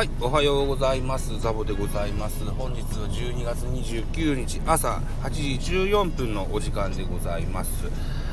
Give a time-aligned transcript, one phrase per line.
[0.00, 1.38] はい、おはようございます。
[1.40, 2.42] ザボでございます。
[2.52, 7.70] 本日は12月29日朝8時14分のお時間でございます。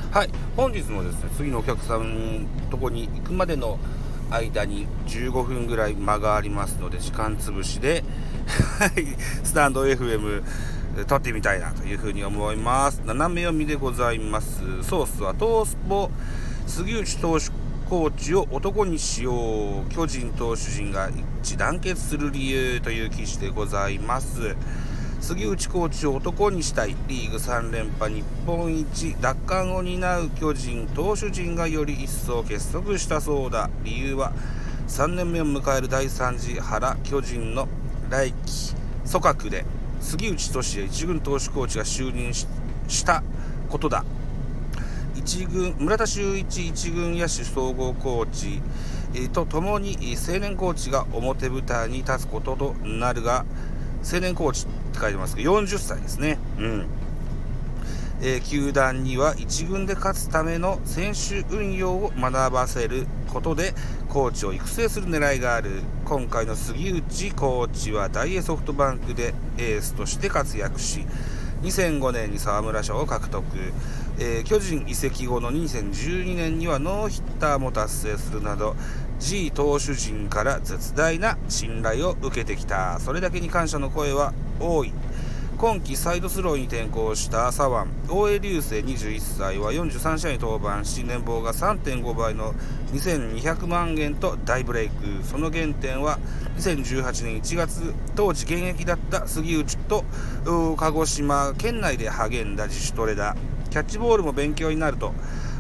[0.09, 3.79] はい、本日もですね、次のお客さんのとこに行くまでの
[4.29, 8.05] 間に15分ぐらい間がありますので、時間つぶしで、
[8.79, 9.05] はい、
[9.43, 10.43] スタンド FM
[11.05, 13.01] 撮ってみたいなというふうに思います。
[13.03, 14.61] 斜め読みでございます。
[14.83, 16.11] ソースはトースポ、
[16.65, 21.09] 杉内投手コーチを男にしよう巨人投手陣が
[21.41, 24.57] 一致団結する理由という記事でございます。
[25.21, 26.97] 杉内コーチを男にしたい。
[27.07, 29.15] リーグ3連覇日本一。
[29.21, 33.69] 奪還を担う巨人投手陣がより一層結束したそうだ。
[33.85, 34.33] 理由は
[34.89, 37.69] 3年目を迎える第3次原巨人の
[38.09, 38.75] 来季。
[39.09, 39.65] 組閣で
[40.01, 43.23] 杉内俊也一軍投手コーチが就任した
[43.69, 44.03] ことだ。
[45.27, 48.61] 一軍村田修一一軍野手総合コーチ、
[49.31, 53.43] とともに青年コーチが表舞台に立つこととなるが
[54.09, 56.37] 青年コーチって書いてますけど40歳ですね。
[56.57, 56.85] うん。
[58.21, 63.73] えー、球団には1軍で勝つための選手運用を学ばせることで
[64.07, 65.81] コーチを育成する狙いがある。
[66.05, 71.05] 今回の杉内コーチは大英ソフトバンクでエースとして活躍し
[71.61, 73.43] 2005年に沢村賞を獲得、
[74.19, 78.75] えー、巨人移籍後の2012年にはノーヒッターも達成するなど
[79.19, 82.99] G 投手陣から絶大な信頼を受けてきた。
[82.99, 84.93] それだけに感謝の声は多い。
[85.57, 92.53] 今季サイドスローに転向した左腕大江流星21歳は43試合に登板し年俸が3.5倍の
[92.93, 95.23] 2200万円と大ブレイク。
[95.23, 96.19] その原点は
[96.57, 100.05] 2018年1月当時現役だった杉内と
[100.77, 103.35] 鹿児島県内で励んだ自主トレだ。
[103.69, 105.13] キャッチボールも勉強になると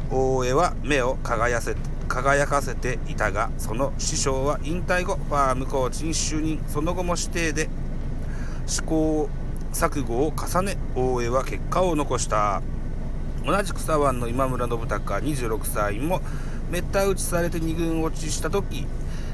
[0.09, 1.75] 大江は目を輝せ
[2.07, 6.63] 輝かせていたがその師匠は引退後ファームコーチに就任。
[6.67, 7.69] その後も指定で
[8.65, 9.29] 試行
[9.73, 12.61] 錯誤を重ね大江は結果を残した。
[13.45, 16.21] 同じく左腕の今村信孝26歳も
[16.69, 18.85] めった打ちされて2軍落ちした時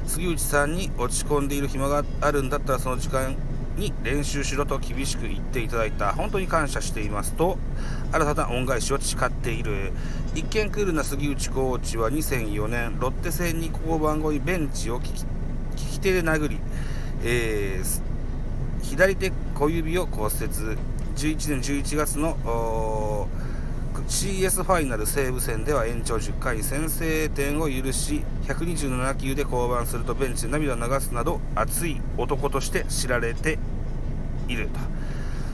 [0.06, 3.36] 杉内さんに落ち込んでいる暇があるんだったらその時間
[3.76, 7.58] に練習しろと厳しく言っていただいた本当に感謝していますと
[8.12, 9.92] 新たな恩返しを誓っている。
[10.36, 15.26] 一見クールな杉内コーチは2004年ロッテ戦に降板後にベンチを利き利
[15.76, 16.60] き手で殴り、
[17.24, 18.02] えー
[18.84, 20.78] 左手小指を骨折。
[21.16, 23.28] 11年11月の
[24.02, 33.60] CS ファイナル西武戦では延長10回先制点を許し127球で降板するとベンチで涙を流すなど熱い男として知られて
[34.48, 34.80] いると。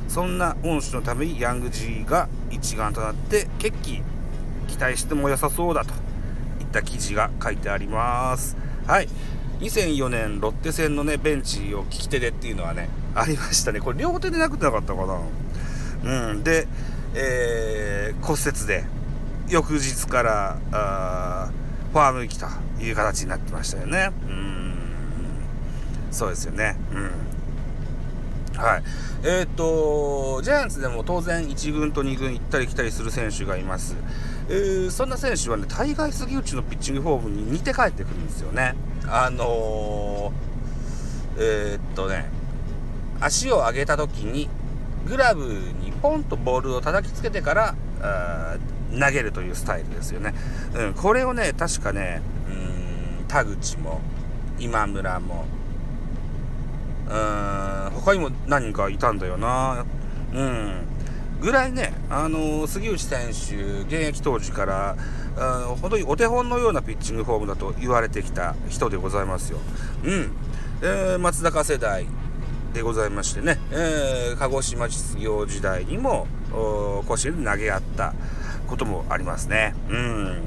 [0.08, 4.02] そんな恩師のためにヤング G が一丸となって決起
[4.68, 5.94] 期待しても良さそうだと。
[6.60, 8.58] いった記事が書いてあります。
[8.88, 9.08] はい。
[9.60, 13.80] 2004年ロッテ戦のねベンチを利き手でっていうのはねありましたね。
[13.80, 16.30] これ両手でなくてなかったかな。
[16.32, 16.44] うん。
[16.44, 16.68] で、
[17.16, 18.86] えー、骨折で
[19.50, 21.52] 翌日からあ
[21.92, 24.12] ファームに来たという形になってましたよね。
[24.28, 24.74] うん。
[26.12, 26.76] そうですよね。
[26.94, 28.60] うん。
[28.60, 28.84] はい。
[29.24, 33.96] えっ、ー、とジャイアンツでも当然1軍と2軍行ったり来たりする選手がいます。
[34.50, 38.76] えー、そんな選手はね大概杉内のピッチングフォームに似て帰ってくるんですよね。
[39.08, 42.30] あのー、えー、っとね
[43.20, 44.50] 足を上げた時に
[45.08, 45.46] グラブ
[45.82, 47.76] にポンとボールを叩きつけてから
[48.92, 50.34] 投げるというスタイルですよね、
[50.76, 54.02] うん、これをね確かねうん田口も
[54.60, 55.46] 今村も
[57.08, 59.86] うん他にも何かいたんだよな
[60.34, 60.90] うん
[61.42, 64.98] ぐらいね、あのー、杉内選手、現役当時から、
[65.38, 69.60] あ本当にお手本のようなピッチングフォームだと言われてきた人でございますよ。
[70.04, 70.32] うん。
[70.82, 72.06] えー、松坂世代
[72.74, 78.14] でございましてね、えー、鹿児島実業時代にも、甲子園で投げ合った
[78.68, 79.76] こともありますね。
[79.90, 80.42] うん。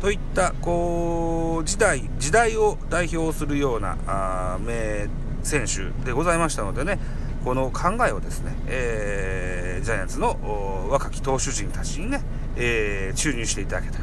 [0.00, 5.08] といった、こう、時代、時代を代表するような、あ名
[5.42, 6.98] 選手でございましたのでね、
[7.44, 12.22] この考えをですね、えー、ジャイアンツの若き投手陣たちにね、
[12.56, 13.98] えー、注入していただけた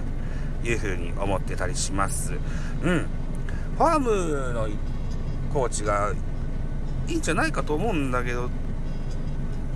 [0.62, 2.34] というふうに思ってたりします。
[2.84, 3.08] うん。
[3.78, 4.68] ファームの
[5.54, 6.14] コーチが
[7.10, 8.50] いいんじゃないかと思うんだけど、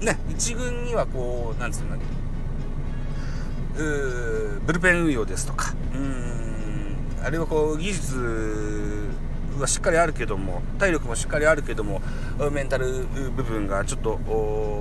[0.01, 2.00] ね、1軍にはこう、なんつうの、う
[4.65, 9.09] ブルペン運用ですとか、うん、あるいはこう、技術
[9.59, 12.01] はしっかりあるけども体力もしっかりあるけども
[12.51, 14.19] メンタル部分がちょっと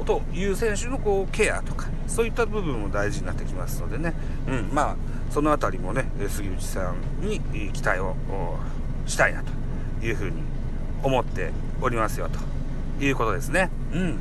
[0.07, 4.15] という選手のこうケアとかそういった部分も大事になってきますのでね、
[4.49, 4.97] うん、まあ
[5.31, 7.41] その辺りもね杉内さんに
[7.73, 8.17] 期待を
[9.07, 10.43] したいなというふうに
[11.03, 12.29] 思っておりますよ
[12.99, 13.71] ということですね。
[13.93, 14.19] うん。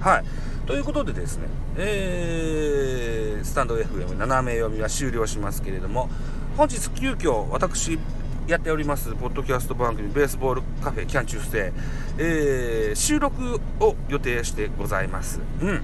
[0.00, 0.24] はい。
[0.66, 6.08] ということでですね、えー、スタンド FM 斜め読みは終了しますけれども、
[6.56, 7.98] 本日急遽私
[8.46, 11.72] やっておりますポッドキャスト番組ベースボールカフェキャンチューステ
[12.18, 15.40] えー、収録を予定してございます。
[15.60, 15.82] うん。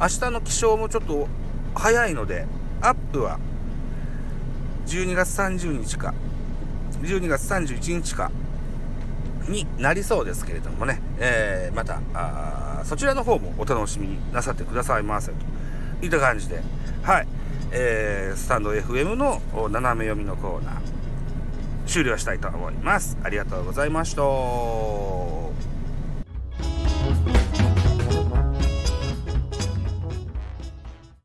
[0.00, 1.28] 明日の気象もちょっと
[1.74, 2.46] 早いので、
[2.80, 3.38] アップは
[4.86, 6.14] 12月30日か、
[7.02, 8.30] 12月31日か
[9.48, 15.36] になりそうですけれどもね、えー、また、あそちらの方もお楽しみになさってくださいませと。
[16.02, 16.62] いった感じで、
[17.02, 17.26] はい、
[17.72, 19.40] えー、スタンド FM の
[19.70, 20.74] 斜め読みのコーナー、
[21.86, 23.16] 終了したいと思います。
[23.22, 25.75] ありがとうございました。